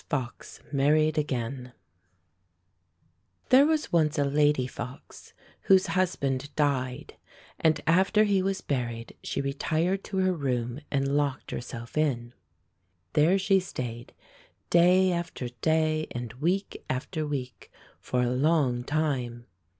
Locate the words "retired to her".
9.41-10.33